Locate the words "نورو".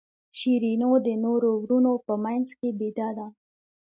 1.23-1.49